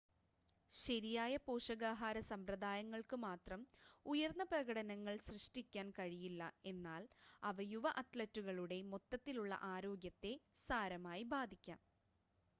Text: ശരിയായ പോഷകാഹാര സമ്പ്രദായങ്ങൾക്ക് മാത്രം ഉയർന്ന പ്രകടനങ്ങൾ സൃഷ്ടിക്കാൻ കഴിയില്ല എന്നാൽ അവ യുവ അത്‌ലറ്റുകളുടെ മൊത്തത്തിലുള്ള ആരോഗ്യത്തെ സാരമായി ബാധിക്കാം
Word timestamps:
ശരിയായ 0.73 1.33
പോഷകാഹാര 1.43 2.17
സമ്പ്രദായങ്ങൾക്ക് 2.29 3.17
മാത്രം 3.25 3.61
ഉയർന്ന 4.05 4.43
പ്രകടനങ്ങൾ 4.45 5.15
സൃഷ്ടിക്കാൻ 5.27 5.89
കഴിയില്ല 5.99 6.41
എന്നാൽ 6.65 7.03
അവ 7.43 7.67
യുവ 7.67 7.87
അത്‌ലറ്റുകളുടെ 8.01 8.79
മൊത്തത്തിലുള്ള 8.93 9.53
ആരോഗ്യത്തെ 9.71 10.33
സാരമായി 10.69 11.25
ബാധിക്കാം 11.35 11.81